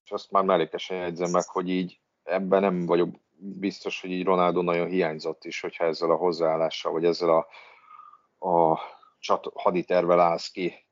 [0.04, 4.62] és azt már mellékesen jegyzem meg, hogy így ebben nem vagyok biztos, hogy így Ronaldo
[4.62, 7.46] nagyon hiányzott is, hogyha ezzel a hozzáállással, vagy ezzel a,
[8.48, 8.78] a
[9.18, 10.86] csat, haditervel állsz ki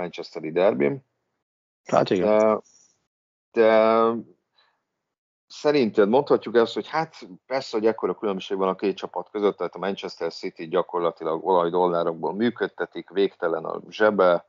[0.00, 1.00] Manchesteri derbim.
[1.84, 2.38] Hát igen.
[2.38, 2.60] De,
[3.52, 4.12] de
[5.46, 9.74] szerinted mondhatjuk ezt, hogy hát persze, hogy ekkora különbség van a két csapat között, tehát
[9.74, 14.44] a Manchester City gyakorlatilag olajdollárokból működtetik, végtelen a zsebe,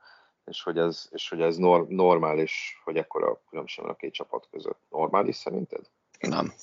[0.46, 4.48] és hogy ez, és hogy ez nor, normális, hogy ekkora különbség van a két csapat
[4.52, 4.80] között.
[4.90, 5.90] Normális szerinted?
[6.20, 6.54] Nem.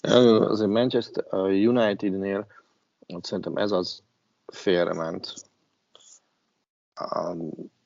[0.00, 2.46] Azért Manchester Unitednél
[3.06, 4.02] ott szerintem ez az
[4.46, 5.49] félrement.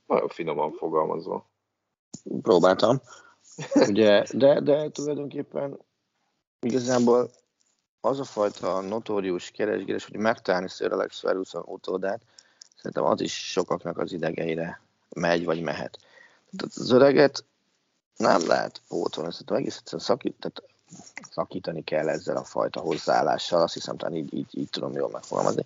[0.07, 1.46] Nagyon finoman fogalmazva.
[2.42, 3.00] Próbáltam.
[3.74, 5.79] Ugye, de, de tulajdonképpen
[6.61, 7.31] igazából
[8.00, 12.22] az a fajta notórius keresgélés, hogy megtalálni Sir Alex Ferguson utódát,
[12.77, 14.81] szerintem az is sokaknak az idegeire
[15.14, 15.98] megy, vagy mehet.
[16.57, 17.44] Tehát az öreget
[18.16, 20.62] nem lehet pótolni, szerintem egész egyszerűen szakít, tehát
[21.31, 25.64] szakítani kell ezzel a fajta hozzáállással, azt hiszem, talán így, így, így tudom jól megfogalmazni.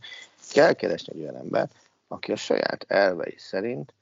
[0.50, 1.74] Kell keresni egy olyan embert,
[2.08, 3.94] aki a saját elvei szerint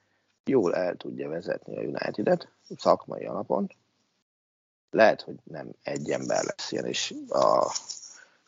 [0.45, 3.71] jól el tudja vezetni a United-et szakmai alapon.
[4.91, 7.73] Lehet, hogy nem egy ember lesz ilyen, és a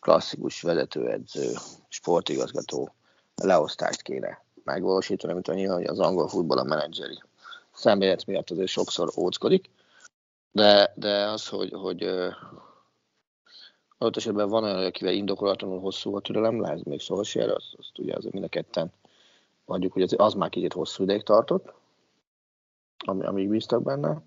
[0.00, 1.52] klasszikus vezetőedző,
[1.88, 2.94] sportigazgató
[3.34, 7.22] leosztást kéne megvalósítani, mint annyi, az angol futball a menedzseri
[7.74, 9.70] szemlélet miatt azért sokszor óckodik.
[10.50, 12.02] De, de az, hogy, hogy
[13.98, 18.14] adott esetben van olyan, akivel indokolatlanul hosszú a türelem, lehet még Solskjaer, azt, azt ugye
[18.16, 18.92] azért mind a ketten
[19.68, 21.72] mondjuk, hogy az, az már kicsit hosszú ideig tartott,
[22.98, 24.22] ami, amíg bíztak benne.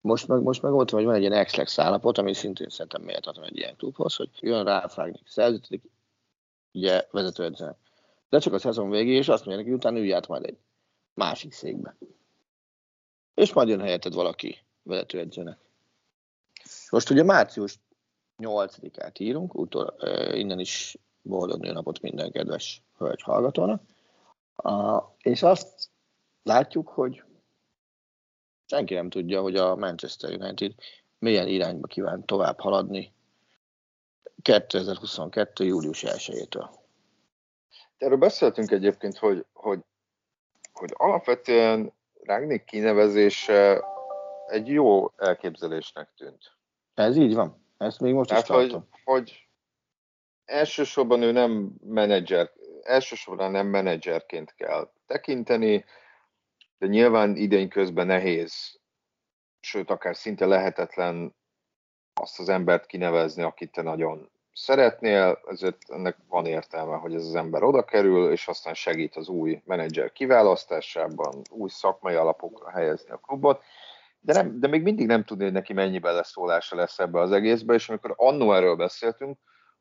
[0.00, 3.44] Most meg, most meg van, hogy van egy ilyen ex állapot, ami szintén szerintem méltatlan
[3.44, 5.82] egy ilyen klubhoz, hogy jön ráfrágni, szerződik,
[6.72, 7.76] ugye vezetőedzőnek.
[8.28, 10.58] De csak a szezon végé, és azt mondja neki, utána ülj át majd egy
[11.14, 11.96] másik székbe.
[13.34, 15.58] És majd jön helyetted valaki vezetőedzőnek.
[16.90, 17.78] Most ugye március
[18.38, 19.94] 8-át írunk, utol,
[20.34, 23.82] innen is boldog napot minden kedves hölgy hallgatónak.
[25.18, 25.90] És azt
[26.42, 27.24] látjuk, hogy
[28.66, 30.74] senki nem tudja, hogy a Manchester United
[31.18, 33.12] milyen irányba kíván tovább haladni
[34.42, 35.64] 2022.
[35.64, 36.68] július 1-től.
[37.96, 39.80] Erről beszéltünk egyébként, hogy, hogy,
[40.72, 41.92] hogy alapvetően
[42.22, 43.84] Ragnik kinevezése
[44.46, 46.56] egy jó elképzelésnek tűnt.
[46.94, 47.66] Ez így van.
[47.76, 48.88] Ezt még most Tehát, is tartom.
[48.90, 49.48] Hogy, hogy
[50.44, 52.52] elsősorban ő nem menedzser,
[52.88, 55.84] elsősorban nem menedzserként kell tekinteni,
[56.78, 58.80] de nyilván idény közben nehéz,
[59.60, 61.36] sőt akár szinte lehetetlen
[62.14, 67.34] azt az embert kinevezni, akit te nagyon szeretnél, ezért ennek van értelme, hogy ez az
[67.34, 73.16] ember oda kerül, és aztán segít az új menedzser kiválasztásában, új szakmai alapokra helyezni a
[73.16, 73.62] klubot,
[74.20, 77.74] de, nem, de még mindig nem tudni, hogy neki mennyi beleszólása lesz ebbe az egészbe,
[77.74, 79.38] és amikor annó erről beszéltünk,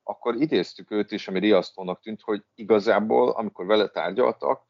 [0.07, 4.65] akkor idéztük őt is, ami riasztónak tűnt, hogy igazából, amikor vele tárgyaltak,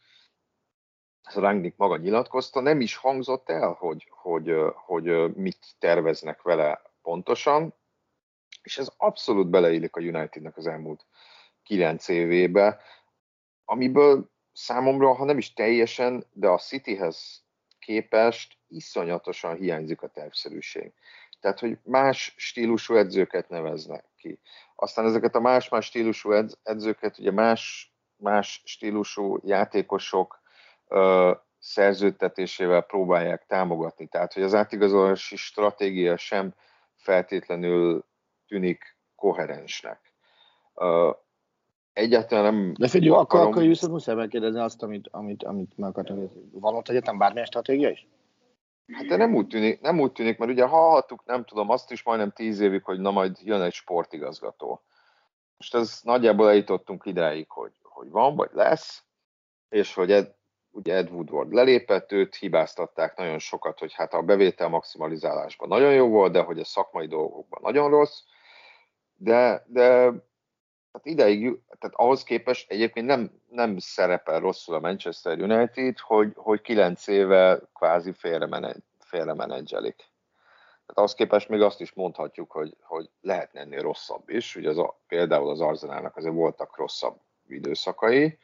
[1.22, 7.74] ez Rangnick maga nyilatkozta, nem is hangzott el, hogy, hogy, hogy mit terveznek vele pontosan,
[8.62, 11.06] és ez abszolút beleillik a Unitednek az elmúlt
[11.64, 12.82] kilenc évébe,
[13.66, 17.44] amiből számomra, ha nem is teljesen, de a Cityhez
[17.80, 20.94] képest iszonyatosan hiányzik a tervszerűség.
[21.40, 24.40] Tehát, hogy más stílusú edzőket neveznek ki.
[24.76, 26.32] Aztán ezeket a más-más stílusú
[26.64, 30.42] edzőket, ugye más, más stílusú játékosok
[30.88, 34.08] ö, szerződtetésével próbálják támogatni.
[34.08, 36.54] Tehát, hogy az átigazolási stratégia sem
[36.96, 38.06] feltétlenül
[38.48, 40.14] tűnik koherensnek.
[40.76, 41.16] Uh,
[41.94, 43.46] egyáltalán nem De figyelj, akarom...
[43.46, 46.30] akkor, akkor viszont muszáj megkérdezni azt, amit, amit, amit meg akartam.
[46.52, 48.08] Van ott egyetem bármilyen stratégia is?
[48.94, 52.04] Hát de nem úgy, tűnik, nem úgy tűnik, mert ugye hallhattuk, nem tudom, azt is
[52.04, 54.82] majdnem tíz évig, hogy na majd jön egy sportigazgató.
[55.58, 59.04] Most ez nagyjából eljutottunk ideig, hogy, hogy van, vagy lesz,
[59.70, 60.36] és hogy Ed,
[60.72, 66.08] ugye Ed Woodward lelépett, őt hibáztatták nagyon sokat, hogy hát a bevétel maximalizálásban nagyon jó
[66.08, 68.22] volt, de hogy a szakmai dolgokban nagyon rossz,
[69.16, 70.12] de, de
[70.94, 76.62] hát ideig, tehát ahhoz képest egyébként nem, nem szerepel rosszul a Manchester United, hogy, hogy
[76.62, 78.48] kilenc éve kvázi félre,
[79.00, 79.34] félre.
[80.88, 84.56] Tehát ahhoz képest még azt is mondhatjuk, hogy, hogy lehetne ennél rosszabb is.
[84.56, 88.38] Ugye az, például az Arzenálnak azért voltak rosszabb időszakai,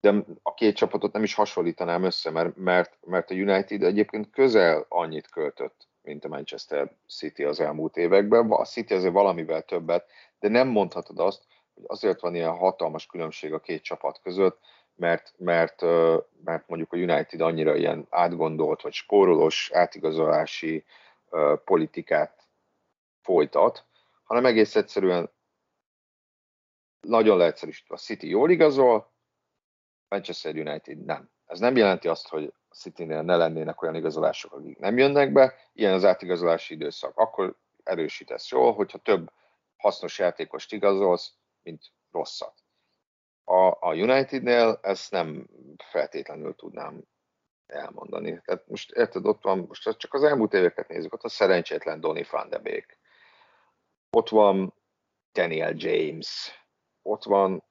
[0.00, 4.86] de a két csapatot nem is hasonlítanám össze, mert, mert, mert a United egyébként közel
[4.88, 8.50] annyit költött mint a Manchester City az elmúlt években.
[8.50, 10.10] A City azért valamivel többet,
[10.44, 11.42] de nem mondhatod azt,
[11.74, 14.58] hogy azért van ilyen hatalmas különbség a két csapat között,
[14.94, 15.80] mert, mert,
[16.44, 20.84] mert mondjuk a United annyira ilyen átgondolt, vagy spórolós átigazolási
[21.64, 22.48] politikát
[23.22, 23.84] folytat,
[24.24, 25.30] hanem egész egyszerűen
[27.00, 29.12] nagyon leegyszerűsítve a City jól igazol,
[30.08, 31.30] Manchester United nem.
[31.46, 35.92] Ez nem jelenti azt, hogy City-nél ne lennének olyan igazolások, akik nem jönnek be, ilyen
[35.92, 37.18] az átigazolási időszak.
[37.18, 39.30] Akkor erősítesz jól, hogyha több
[39.84, 42.54] hasznos játékost igazolsz, mint rosszat.
[43.44, 45.48] A, a Unitednél ezt nem
[45.90, 47.04] feltétlenül tudnám
[47.66, 48.40] elmondani.
[48.44, 52.26] Tehát most érted, ott van, most csak az elmúlt éveket nézzük, ott a szerencsétlen Donny
[52.30, 52.98] van de Beek.
[54.10, 54.74] Ott van
[55.32, 56.50] Daniel James,
[57.02, 57.64] ott van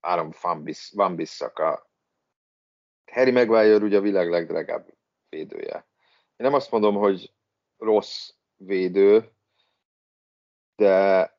[0.00, 0.34] Aaron
[0.92, 1.90] Van Bissaka,
[3.12, 4.94] Harry Maguire ugye a világ legdrágább
[5.28, 5.86] védője.
[6.36, 7.32] Én nem azt mondom, hogy
[7.76, 9.32] rossz védő,
[10.76, 11.30] de,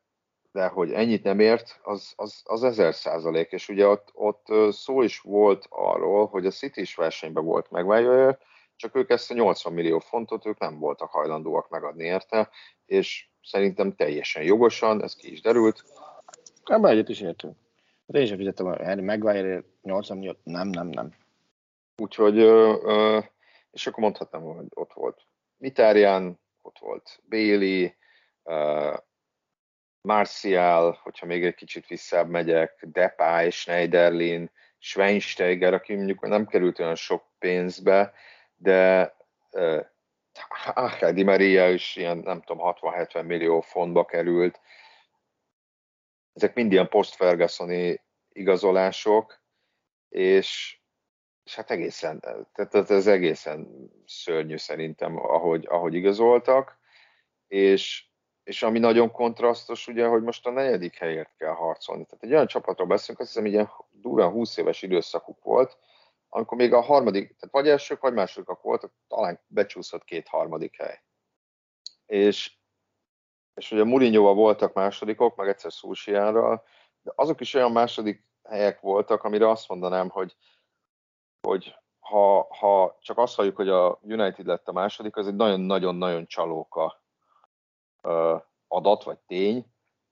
[0.52, 5.02] de hogy ennyit nem ért, az, az, az ezer százalék, és ugye ott, ott szó
[5.02, 8.38] is volt arról, hogy a City is versenyben volt Maguire,
[8.76, 12.50] csak ők ezt a 80 millió fontot ők nem voltak hajlandóak megadni érte,
[12.86, 15.84] és szerintem teljesen jogosan, ez ki is derült.
[16.64, 17.56] Ebben egyet is értünk.
[18.06, 21.12] Hát én sem fizettem a Harry Maguire 80 millió, nem, nem, nem.
[21.96, 22.36] Úgyhogy,
[23.70, 25.20] és akkor mondhatnám, hogy ott volt
[25.56, 27.88] Mitárián, ott volt Bailey,
[30.04, 36.94] Marcial, hogyha még egy kicsit visszább megyek, Depay, Schneiderlin, Schweinsteiger, aki mondjuk nem került olyan
[36.94, 38.12] sok pénzbe,
[38.56, 39.14] de
[39.50, 44.60] uh, Di Maria is ilyen, nem tudom, 60-70 millió fontba került.
[46.32, 47.16] Ezek mind ilyen post
[48.28, 49.40] igazolások,
[50.08, 50.78] és,
[51.44, 52.20] és hát egészen,
[52.52, 56.78] tehát ez egészen szörnyű szerintem, ahogy, ahogy igazoltak,
[57.48, 58.12] és,
[58.44, 62.04] és ami nagyon kontrasztos, ugye, hogy most a negyedik helyért kell harcolni.
[62.04, 65.78] Tehát egy olyan csapatról beszélünk, azt hiszem, ilyen durván 20 éves időszakuk volt,
[66.28, 71.02] amikor még a harmadik, tehát vagy elsők, vagy másodikak voltak, talán becsúszott két harmadik hely.
[72.06, 72.56] És,
[73.54, 76.64] és ugye Mourinho voltak másodikok, meg egyszer Szúsiánral,
[77.02, 80.36] de azok is olyan második helyek voltak, amire azt mondanám, hogy,
[81.40, 86.26] hogy ha, ha csak azt halljuk, hogy a United lett a második, az egy nagyon-nagyon-nagyon
[86.26, 87.03] csalóka
[88.68, 89.66] adat vagy tény,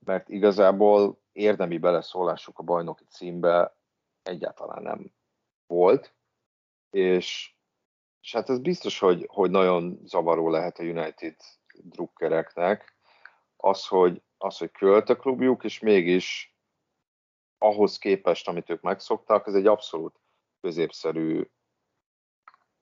[0.05, 3.77] mert igazából érdemi beleszólásuk a bajnoki címbe
[4.23, 5.13] egyáltalán nem
[5.67, 6.15] volt,
[6.89, 7.53] és,
[8.21, 11.35] és hát ez biztos, hogy, hogy nagyon zavaró lehet a United
[11.83, 12.97] drukkereknek,
[13.57, 16.57] az, hogy, az, hogy költ a klubjuk, és mégis
[17.57, 20.19] ahhoz képest, amit ők megszoktak, ez egy abszolút
[20.61, 21.49] középszerű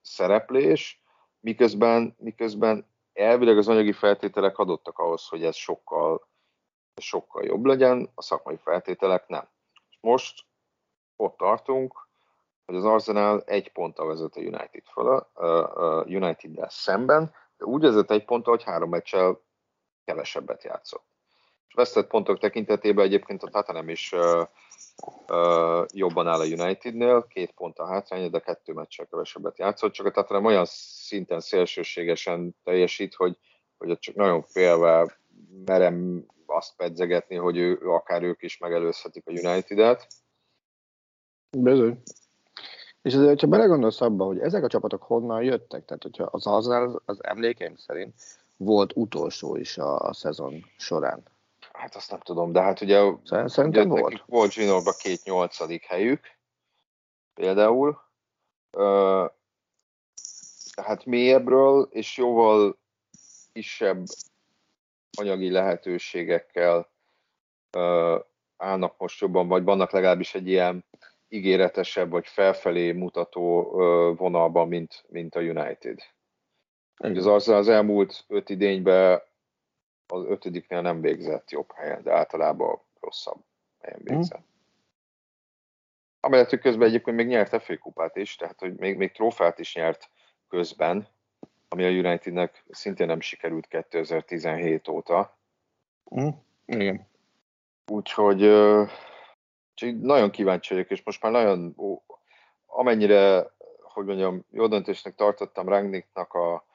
[0.02, 1.02] szereplés,
[1.40, 6.28] miközben, miközben elvileg az anyagi feltételek adottak ahhoz, hogy ez sokkal,
[6.96, 9.48] sokkal jobb legyen, a szakmai feltételek nem.
[9.90, 10.46] És most
[11.16, 12.08] ott tartunk,
[12.66, 15.28] hogy az Arsenal egy ponttal vezet a United föl,
[16.06, 19.42] United-del szemben, de úgy vezet egy ponttal, hogy három meccsel
[20.06, 21.06] kevesebbet játszott.
[21.68, 24.16] És vesztett pontok tekintetében egyébként a Tottenham is
[25.94, 30.12] jobban áll a Unitednél, két pont a hátránya, de kettő meccsel kevesebbet játszott, csak a
[30.12, 33.38] Tottenham olyan szinten szélsőségesen teljesít, hogy,
[33.78, 35.18] hogy csak nagyon félve
[35.66, 40.08] merem azt pedzegetni, hogy ő, akár ők is megelőzhetik a United-et.
[41.58, 42.02] Bizony.
[43.02, 47.02] És azért, hogyha belegondolsz abba, hogy ezek a csapatok honnan jöttek, tehát hogyha az Arsenal
[47.06, 48.14] az emlékeim szerint
[48.58, 51.24] volt utolsó is a, a szezon során.
[51.82, 54.24] Hát azt nem tudom, de hát ugye Szerintem ugye, volt.
[54.26, 56.38] Volt Zsinórban két nyolcadik helyük,
[57.34, 58.02] például.
[58.72, 59.26] Ö,
[60.76, 62.78] tehát mélyebbről és jóval
[63.54, 64.04] kisebb
[65.18, 66.90] anyagi lehetőségekkel
[67.78, 68.20] ö,
[68.58, 70.86] állnak most jobban, vagy vannak legalábbis egy ilyen
[71.30, 73.62] ígéretesebb vagy felfelé mutató
[74.18, 76.00] vonalban, mint, mint a United.
[76.96, 79.22] Az, az, az elmúlt öt idényben
[80.12, 83.44] az ötödiknél nem végzett jobb helyen, de általában rosszabb
[83.80, 84.14] helyen mhm.
[84.14, 84.40] végzett.
[84.40, 84.50] Mm.
[86.20, 89.76] Amellett, hogy közben egyébként még nyert FA kupát is, tehát hogy még, még trófát is
[89.76, 90.10] nyert
[90.50, 91.08] közben,
[91.70, 95.38] ami a Unitednek szintén nem sikerült 2017 óta.
[96.16, 96.30] Mm.
[96.66, 97.08] Igen.
[97.86, 98.42] Úgyhogy
[99.72, 102.02] Úgyhogy nagyon kíváncsi vagyok, és most már nagyon, ó,
[102.66, 106.66] amennyire, hogy mondjam, jó döntésnek tartottam Rangnicknak a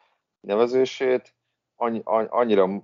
[0.40, 1.35] nevezését,
[1.77, 2.83] annyi, annyira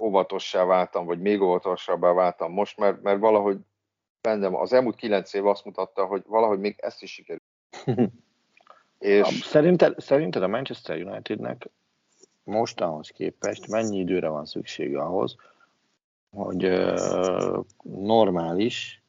[0.00, 3.58] óvatossá váltam, vagy még óvatosabbá váltam most, mert, mert valahogy
[4.20, 7.42] bennem az elmúlt kilenc év azt mutatta, hogy valahogy még ezt is sikerült.
[8.98, 9.26] és...
[9.26, 11.68] Szerinted, szerinted a Manchester Unitednek
[12.44, 15.36] mostanhoz képest mennyi időre van szüksége ahhoz,
[16.30, 19.02] hogy uh, normális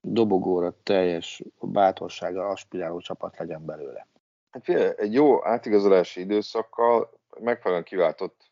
[0.00, 4.06] dobogóra teljes bátorsága aspiráló csapat legyen belőle.
[4.50, 8.50] Hát figyelj, egy jó átigazolási időszakkal megfelelően kiváltott,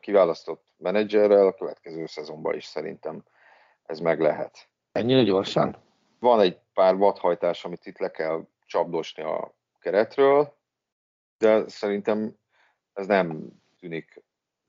[0.00, 3.24] kiválasztott menedzserrel a következő szezonban is szerintem
[3.86, 4.68] ez meg lehet.
[4.92, 5.76] Ennyire gyorsan?
[6.18, 10.54] Van egy pár vadhajtás, amit itt le kell csapdosni a keretről,
[11.38, 12.36] de szerintem
[12.92, 13.48] ez nem
[13.78, 14.22] tűnik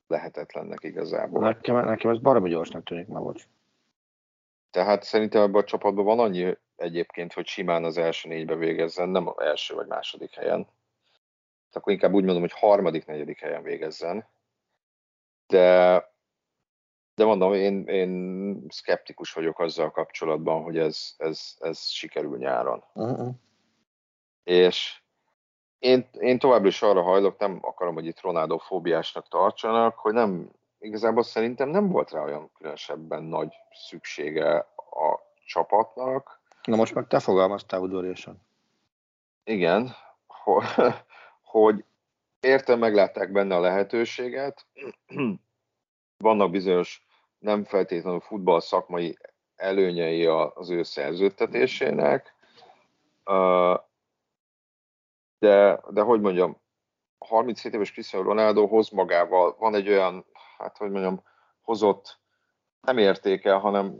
[0.07, 1.41] lehetetlennek igazából.
[1.41, 3.47] Nekem, nekem ez baromi gyorsnak tűnik, ma bocs.
[4.71, 9.27] Tehát szerintem ebben a csapatban van annyi egyébként, hogy simán az első négybe végezzen, nem
[9.27, 10.67] az első vagy második helyen.
[11.71, 14.25] Akkor inkább úgy mondom, hogy harmadik, negyedik helyen végezzen.
[15.47, 16.03] De,
[17.15, 22.83] de mondom, én, én szkeptikus vagyok azzal kapcsolatban, hogy ez, ez, ez sikerül nyáron.
[22.93, 23.35] Uh-huh.
[24.43, 25.01] És
[25.79, 30.51] én, én továbbra is arra hajlok, nem akarom, hogy itt Ronaldo fóbiásnak tartsanak, hogy nem,
[30.79, 33.53] igazából szerintem nem volt rá olyan különösebben nagy
[33.87, 36.41] szüksége a csapatnak.
[36.63, 38.41] Na most meg te fogalmaztál udvariasan.
[39.43, 39.95] Igen,
[40.43, 40.65] hogy,
[41.43, 41.85] hogy
[42.39, 44.65] értem, meglátták benne a lehetőséget.
[46.23, 47.05] Vannak bizonyos
[47.39, 49.17] nem feltétlenül futball szakmai
[49.55, 52.35] előnyei az ő szerződtetésének,
[55.39, 56.61] de, de hogy mondjam,
[57.17, 60.25] 37 éves Cristiano Ronaldo hoz magával, van egy olyan,
[60.57, 61.23] hát hogy mondjam,
[61.61, 62.19] hozott
[62.81, 63.97] nem értékel, hanem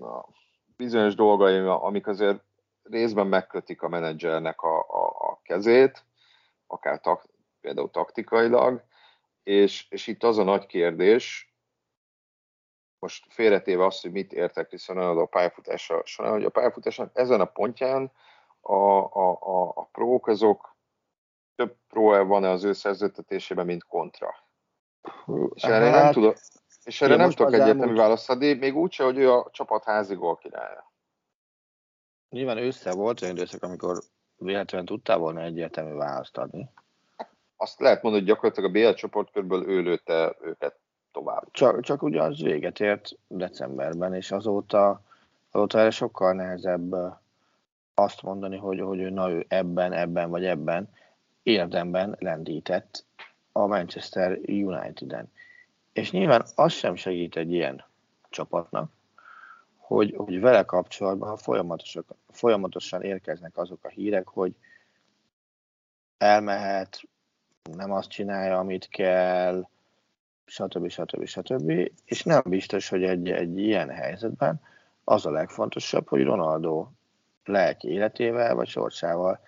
[0.76, 2.44] bizonyos dolgai, amik azért
[2.84, 6.06] részben megkötik a menedzsernek a, a, a kezét,
[6.68, 7.26] akár tak,
[7.62, 8.84] például taktikailag,
[9.44, 11.56] és, és itt az a nagy kérdés,
[13.00, 17.46] most félretéve azt, hogy mit értek Cristiano a pályafutása során, hogy a pályafutásnak ezen a
[17.46, 18.12] pontján
[18.62, 20.76] a, a, a, a prók azok
[21.56, 24.36] több pro van-e az ő szerződtetésében, mint kontra.
[25.54, 26.38] És erre hát, nem tudok,
[26.84, 30.38] és erre nem tudok egyértelmű választ adni, még úgyse, hogy ő a csapat házi gól
[30.38, 30.92] királya.
[32.30, 34.00] Nyilván össze volt olyan időszak, amikor
[34.36, 36.70] véletlenül tudtál volna egyértelmű választ adni.
[37.58, 40.76] Azt lehet mondani, hogy gyakorlatilag a BL csoportkörből ő lőtte őket
[41.12, 41.48] tovább.
[41.52, 45.02] Csak, csak ugye az véget ért decemberben, és azóta,
[45.52, 46.96] azóta erre sokkal nehezebb
[47.94, 50.90] azt mondani, hogy, hogy ő, na, ő ebben, ebben vagy ebben
[51.44, 53.06] érdemben lendített
[53.52, 55.32] a Manchester United-en.
[55.94, 57.84] És nyilván az sem segít egy ilyen
[58.30, 58.92] csapatnak,
[59.78, 64.56] hogy, hogy vele kapcsolatban folyamatosan, folyamatosan érkeznek azok a hírek, hogy
[66.18, 67.02] elmehet,
[67.72, 69.68] nem azt csinálja, amit kell,
[70.46, 70.90] stb.
[70.90, 71.26] stb.
[71.26, 71.92] stb.
[72.06, 74.62] És nem biztos, hogy egy, egy ilyen helyzetben
[75.04, 76.88] az a legfontosabb, hogy Ronaldo
[77.44, 79.40] lelki életével vagy sorsával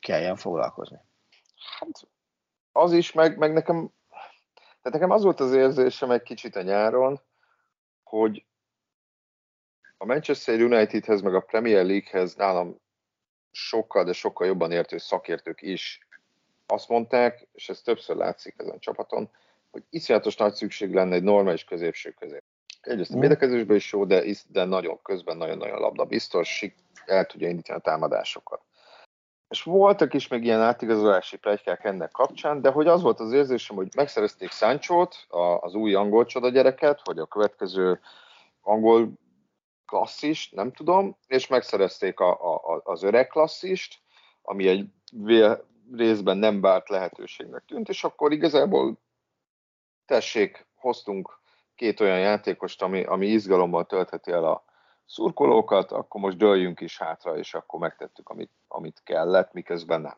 [0.00, 0.98] kelljen foglalkozni.
[1.78, 2.08] Hát
[2.72, 3.92] az is, meg, meg nekem,
[4.58, 7.20] tehát nekem az volt az érzésem egy kicsit a nyáron,
[8.02, 8.44] hogy
[9.96, 12.80] a Manchester Unitedhez, meg a Premier Leaguehez nálam
[13.50, 16.07] sokkal, de sokkal jobban értő szakértők is
[16.72, 19.30] azt mondták, és ez többször látszik ezen a csapaton,
[19.70, 22.38] hogy iszonyatos nagy szükség lenne egy normális középső közé.
[22.80, 23.20] Egyrészt a mm.
[23.20, 26.64] védekezésben is jó, de, de nagyon közben nagyon-nagyon labda biztos,
[27.06, 28.60] el tudja indítani a támadásokat
[29.48, 33.76] és voltak is még ilyen átigazolási plegykák ennek kapcsán, de hogy az volt az érzésem,
[33.76, 35.26] hogy megszerezték Sancho-t,
[35.60, 38.00] az új angol csoda gyereket, vagy a következő
[38.60, 39.12] angol
[39.86, 43.98] klasszist, nem tudom, és megszerezték a, a, az öreg klasszist,
[44.42, 44.86] ami egy
[45.92, 48.98] részben nem bárt lehetőségnek tűnt, és akkor igazából
[50.04, 51.40] tessék, hoztunk
[51.74, 54.66] két olyan játékost, ami, ami izgalommal töltheti el a,
[55.08, 60.16] szurkolókat, akkor most dőljünk is hátra, és akkor megtettük, amit, amit kellett, miközben nem.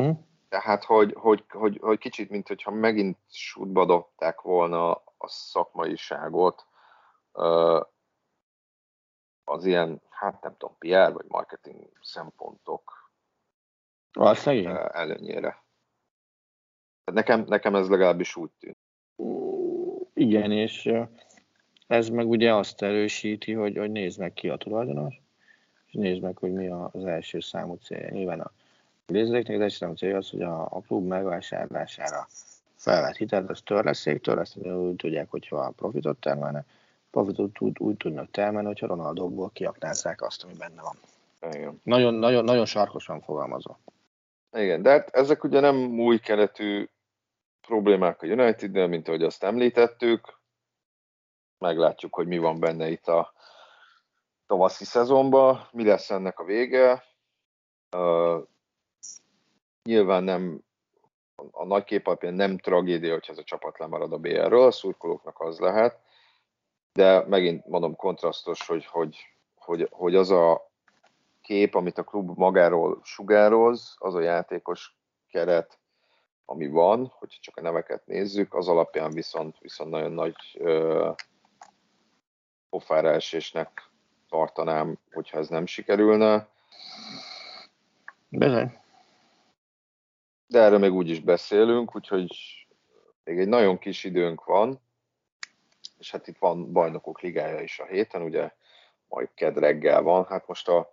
[0.00, 0.10] Mm.
[0.48, 6.66] Tehát, hogy, hogy, hogy, hogy kicsit, mint hogyha megint sútba dobták volna a szakmaiságot
[9.44, 13.01] az ilyen, hát nem tudom, PR vagy marketing szempontok
[14.92, 15.62] előnyére.
[17.12, 18.76] Nekem, nekem ez legalábbis úgy tűnt.
[20.14, 20.92] Igen, és
[21.86, 25.20] ez meg ugye azt erősíti, hogy, hogy nézd meg ki a tulajdonos,
[25.86, 28.10] és nézd meg, hogy mi az első számú célja.
[28.10, 28.52] Nyilván a
[29.06, 32.26] nézőknek az első számú célja az, hogy a, a klub megvásárlására
[32.74, 36.66] felvett hitelt, az törleszék, törleszteni úgy tudják, hogyha a profitot termelnek,
[37.10, 40.96] profitot úgy, úgy tudnak termelni, hogyha Ronaldóból kiaknázzák azt, ami benne van.
[41.54, 41.80] Igen.
[41.82, 43.78] Nagyon, nagyon, nagyon sarkosan fogalmazva.
[44.52, 46.88] Igen, de hát ezek ugye nem új keletű
[47.60, 50.40] problémák a United-nél, mint ahogy azt említettük
[51.58, 53.32] meglátjuk, hogy mi van benne itt a
[54.46, 57.04] tavaszi szezonban, mi lesz ennek a vége.
[57.96, 58.42] Uh,
[59.82, 60.62] nyilván nem
[61.50, 65.40] a nagy kép alapján nem tragédia, hogyha ez a csapat lemarad a BL-ről, a szurkolóknak
[65.40, 65.98] az lehet,
[66.92, 69.16] de megint mondom kontrasztos, hogy, hogy,
[69.54, 70.71] hogy, hogy az a
[71.42, 74.96] kép, amit a klub magáról sugároz, az a játékos
[75.28, 75.78] keret,
[76.44, 81.14] ami van, hogyha csak a neveket nézzük, az alapján viszont, viszont nagyon nagy uh,
[82.70, 83.90] pofára esésnek
[84.28, 86.48] tartanám, hogyha ez nem sikerülne.
[88.28, 88.78] Bizony.
[90.46, 92.36] De erről még úgy is beszélünk, úgyhogy
[93.24, 94.80] még egy nagyon kis időnk van,
[95.98, 98.50] és hát itt van bajnokok ligája is a héten, ugye
[99.08, 100.91] majd ked reggel van, hát most a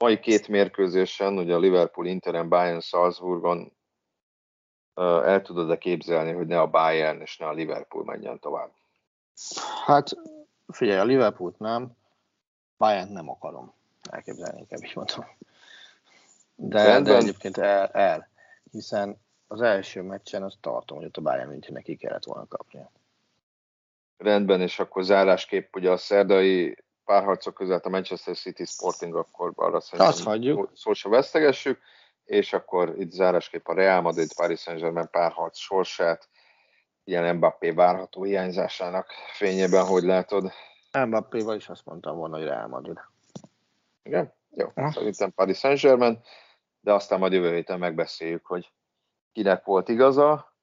[0.00, 3.72] mai két mérkőzésen, ugye a Liverpool, Interen, Bayern, Salzburgon
[4.94, 8.70] el tudod-e képzelni, hogy ne a Bayern és ne a Liverpool menjen tovább?
[9.86, 10.10] Hát
[10.68, 11.96] figyelj, a Liverpoolt nem,
[12.76, 13.74] Bayern nem akarom
[14.10, 15.26] elképzelni, inkább is mondom.
[16.54, 18.28] De, de egyébként el, el,
[18.70, 22.90] hiszen az első meccsen azt tartom, hogy ott a Bayern Münchennek ki kellett volna kapnia.
[24.16, 26.76] Rendben, és akkor zárásképp ugye a szerdai
[27.10, 31.80] párharcok között a Manchester City Sporting, akkor arra szerintem szó se vesztegessük,
[32.24, 36.28] és akkor itt zárásképp a Real Madrid Paris Saint-Germain párharc sorsát,
[37.04, 40.52] ilyen Mbappé várható hiányzásának fényében, hogy látod?
[41.06, 42.98] Mbappéval is azt mondtam volna, hogy Real Madrid.
[44.02, 44.32] Igen?
[44.50, 44.90] Jó, ha.
[44.90, 46.20] szerintem Paris Saint-Germain,
[46.80, 48.72] de aztán majd jövő héten megbeszéljük, hogy
[49.32, 50.54] kinek volt igaza.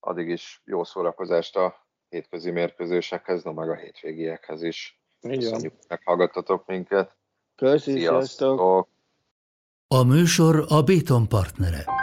[0.00, 5.01] Addig is jó szórakozást a hétközi mérkőzésekhez, no meg a hétvégiekhez is.
[5.22, 7.16] Köszönjük, hogy meghallgattatok minket.
[7.56, 8.88] Köszönjük, sziasztok!
[9.88, 12.01] A műsor a Béton partnere.